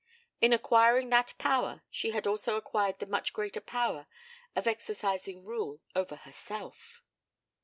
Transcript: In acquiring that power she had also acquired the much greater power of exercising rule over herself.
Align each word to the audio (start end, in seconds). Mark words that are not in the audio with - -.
In 0.41 0.51
acquiring 0.51 1.11
that 1.11 1.35
power 1.37 1.83
she 1.91 2.09
had 2.09 2.25
also 2.25 2.55
acquired 2.57 2.97
the 2.97 3.05
much 3.05 3.33
greater 3.33 3.61
power 3.61 4.07
of 4.55 4.65
exercising 4.65 5.45
rule 5.45 5.79
over 5.95 6.15
herself. 6.15 7.03